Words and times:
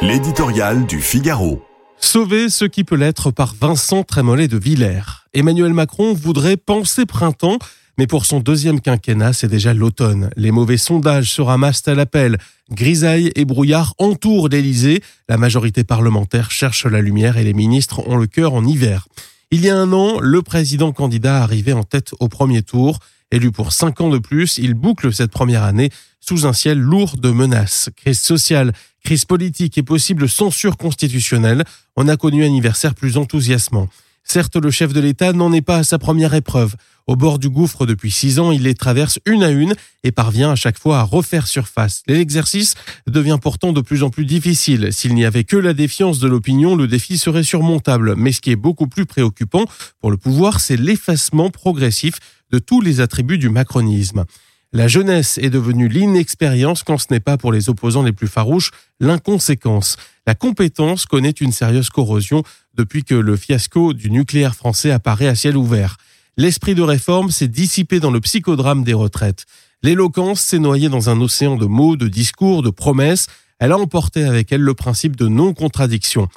L'éditorial 0.00 0.86
du 0.86 1.00
Figaro. 1.00 1.60
Sauver 1.98 2.50
ce 2.50 2.64
qui 2.64 2.84
peut 2.84 2.94
l'être 2.94 3.32
par 3.32 3.56
Vincent 3.60 4.04
Trémollet 4.04 4.46
de 4.46 4.56
Villers. 4.56 5.26
Emmanuel 5.34 5.74
Macron 5.74 6.14
voudrait 6.14 6.56
penser 6.56 7.04
printemps, 7.04 7.58
mais 7.98 8.06
pour 8.06 8.24
son 8.24 8.38
deuxième 8.38 8.80
quinquennat, 8.80 9.32
c'est 9.32 9.48
déjà 9.48 9.74
l'automne. 9.74 10.30
Les 10.36 10.52
mauvais 10.52 10.76
sondages 10.76 11.32
se 11.32 11.42
ramassent 11.42 11.88
à 11.88 11.96
l'appel. 11.96 12.38
Grisaille 12.70 13.32
et 13.34 13.44
brouillard 13.44 13.94
entourent 13.98 14.48
l'Élysée. 14.48 15.02
La 15.28 15.36
majorité 15.36 15.82
parlementaire 15.82 16.52
cherche 16.52 16.86
la 16.86 17.00
lumière 17.00 17.36
et 17.36 17.42
les 17.42 17.54
ministres 17.54 18.06
ont 18.06 18.16
le 18.16 18.28
cœur 18.28 18.54
en 18.54 18.64
hiver. 18.64 19.08
Il 19.50 19.64
y 19.64 19.68
a 19.68 19.76
un 19.76 19.92
an, 19.92 20.20
le 20.20 20.42
président 20.42 20.92
candidat 20.92 21.42
arrivait 21.42 21.72
en 21.72 21.82
tête 21.82 22.12
au 22.20 22.28
premier 22.28 22.62
tour. 22.62 23.00
Élu 23.30 23.52
pour 23.52 23.72
cinq 23.72 24.00
ans 24.00 24.08
de 24.08 24.18
plus, 24.18 24.56
il 24.56 24.72
boucle 24.72 25.12
cette 25.12 25.30
première 25.30 25.62
année 25.62 25.90
sous 26.18 26.46
un 26.46 26.54
ciel 26.54 26.78
lourd 26.78 27.18
de 27.18 27.30
menaces. 27.30 27.90
Crise 27.94 28.20
sociale, 28.20 28.72
crise 29.04 29.26
politique 29.26 29.76
et 29.76 29.82
possible 29.82 30.28
censure 30.28 30.78
constitutionnelle. 30.78 31.64
On 31.96 32.08
a 32.08 32.16
connu 32.16 32.44
anniversaire 32.44 32.94
plus 32.94 33.18
enthousiasmant. 33.18 33.88
Certes, 34.30 34.56
le 34.56 34.70
chef 34.70 34.92
de 34.92 35.00
l'État 35.00 35.32
n'en 35.32 35.54
est 35.54 35.62
pas 35.62 35.78
à 35.78 35.84
sa 35.84 35.98
première 35.98 36.34
épreuve. 36.34 36.76
Au 37.06 37.16
bord 37.16 37.38
du 37.38 37.48
gouffre 37.48 37.86
depuis 37.86 38.10
six 38.10 38.38
ans, 38.38 38.52
il 38.52 38.64
les 38.64 38.74
traverse 38.74 39.18
une 39.24 39.42
à 39.42 39.48
une 39.48 39.72
et 40.04 40.12
parvient 40.12 40.50
à 40.50 40.54
chaque 40.54 40.78
fois 40.78 40.98
à 40.98 41.02
refaire 41.02 41.46
surface. 41.46 42.02
L'exercice 42.06 42.74
devient 43.06 43.38
pourtant 43.40 43.72
de 43.72 43.80
plus 43.80 44.02
en 44.02 44.10
plus 44.10 44.26
difficile. 44.26 44.92
S'il 44.92 45.14
n'y 45.14 45.24
avait 45.24 45.44
que 45.44 45.56
la 45.56 45.72
défiance 45.72 46.18
de 46.18 46.28
l'opinion, 46.28 46.76
le 46.76 46.86
défi 46.86 47.16
serait 47.16 47.42
surmontable. 47.42 48.16
Mais 48.16 48.32
ce 48.32 48.42
qui 48.42 48.50
est 48.50 48.56
beaucoup 48.56 48.86
plus 48.86 49.06
préoccupant 49.06 49.64
pour 49.98 50.10
le 50.10 50.18
pouvoir, 50.18 50.60
c'est 50.60 50.76
l'effacement 50.76 51.48
progressif 51.48 52.18
de 52.52 52.58
tous 52.58 52.82
les 52.82 53.00
attributs 53.00 53.38
du 53.38 53.48
macronisme. 53.48 54.26
La 54.74 54.86
jeunesse 54.86 55.38
est 55.38 55.48
devenue 55.48 55.88
l'inexpérience 55.88 56.82
quand 56.82 56.98
ce 56.98 57.06
n'est 57.10 57.20
pas 57.20 57.38
pour 57.38 57.52
les 57.52 57.70
opposants 57.70 58.02
les 58.02 58.12
plus 58.12 58.28
farouches 58.28 58.70
l'inconséquence. 59.00 59.96
La 60.26 60.34
compétence 60.34 61.06
connaît 61.06 61.30
une 61.30 61.52
sérieuse 61.52 61.88
corrosion 61.88 62.42
depuis 62.74 63.02
que 63.02 63.14
le 63.14 63.36
fiasco 63.36 63.94
du 63.94 64.10
nucléaire 64.10 64.54
français 64.54 64.90
apparaît 64.90 65.26
à 65.26 65.34
ciel 65.34 65.56
ouvert. 65.56 65.96
L'esprit 66.36 66.74
de 66.74 66.82
réforme 66.82 67.30
s'est 67.30 67.48
dissipé 67.48 67.98
dans 67.98 68.10
le 68.10 68.20
psychodrame 68.20 68.84
des 68.84 68.92
retraites. 68.92 69.46
L'éloquence 69.82 70.42
s'est 70.42 70.58
noyée 70.58 70.90
dans 70.90 71.08
un 71.08 71.18
océan 71.22 71.56
de 71.56 71.64
mots, 71.64 71.96
de 71.96 72.08
discours, 72.08 72.62
de 72.62 72.70
promesses. 72.70 73.26
Elle 73.58 73.72
a 73.72 73.78
emporté 73.78 74.24
avec 74.24 74.52
elle 74.52 74.60
le 74.60 74.74
principe 74.74 75.16
de 75.16 75.28
non-contradiction. 75.28 76.28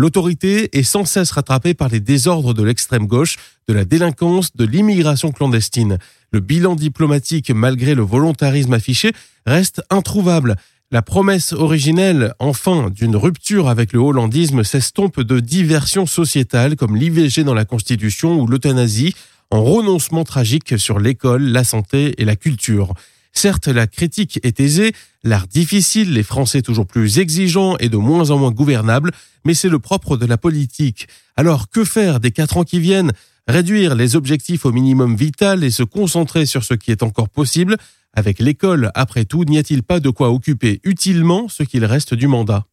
L'autorité 0.00 0.78
est 0.78 0.82
sans 0.82 1.04
cesse 1.04 1.30
rattrapée 1.30 1.74
par 1.74 1.90
les 1.90 2.00
désordres 2.00 2.54
de 2.54 2.62
l'extrême 2.62 3.06
gauche, 3.06 3.36
de 3.68 3.74
la 3.74 3.84
délinquance, 3.84 4.56
de 4.56 4.64
l'immigration 4.64 5.30
clandestine. 5.30 5.98
Le 6.30 6.40
bilan 6.40 6.74
diplomatique, 6.74 7.50
malgré 7.50 7.94
le 7.94 8.00
volontarisme 8.00 8.72
affiché, 8.72 9.12
reste 9.44 9.82
introuvable. 9.90 10.56
La 10.90 11.02
promesse 11.02 11.52
originelle, 11.52 12.32
enfin, 12.38 12.88
d'une 12.88 13.14
rupture 13.14 13.68
avec 13.68 13.92
le 13.92 13.98
hollandisme 13.98 14.64
s'estompe 14.64 15.20
de 15.20 15.38
diversions 15.38 16.06
sociétales 16.06 16.76
comme 16.76 16.96
l'IVG 16.96 17.44
dans 17.44 17.52
la 17.52 17.66
Constitution 17.66 18.40
ou 18.40 18.46
l'euthanasie, 18.46 19.14
en 19.50 19.62
renoncement 19.62 20.24
tragique 20.24 20.78
sur 20.78 20.98
l'école, 20.98 21.42
la 21.42 21.62
santé 21.62 22.14
et 22.16 22.24
la 22.24 22.36
culture. 22.36 22.94
Certes, 23.32 23.68
la 23.68 23.86
critique 23.86 24.40
est 24.42 24.60
aisée, 24.60 24.92
l'art 25.22 25.46
difficile, 25.46 26.12
les 26.12 26.22
Français 26.22 26.62
toujours 26.62 26.86
plus 26.86 27.18
exigeants 27.18 27.76
et 27.78 27.88
de 27.88 27.96
moins 27.96 28.30
en 28.30 28.38
moins 28.38 28.50
gouvernables, 28.50 29.12
mais 29.44 29.54
c'est 29.54 29.68
le 29.68 29.78
propre 29.78 30.16
de 30.16 30.26
la 30.26 30.36
politique. 30.36 31.06
Alors 31.36 31.70
que 31.70 31.84
faire 31.84 32.20
des 32.20 32.32
quatre 32.32 32.56
ans 32.56 32.64
qui 32.64 32.80
viennent? 32.80 33.12
Réduire 33.48 33.94
les 33.94 34.14
objectifs 34.16 34.66
au 34.66 34.72
minimum 34.72 35.16
vital 35.16 35.64
et 35.64 35.70
se 35.70 35.82
concentrer 35.82 36.46
sur 36.46 36.62
ce 36.64 36.74
qui 36.74 36.90
est 36.90 37.02
encore 37.02 37.28
possible? 37.28 37.76
Avec 38.14 38.40
l'école, 38.40 38.90
après 38.94 39.24
tout, 39.24 39.44
n'y 39.44 39.58
a-t-il 39.58 39.82
pas 39.82 40.00
de 40.00 40.10
quoi 40.10 40.30
occuper 40.30 40.80
utilement 40.84 41.48
ce 41.48 41.62
qu'il 41.62 41.84
reste 41.84 42.14
du 42.14 42.26
mandat? 42.26 42.66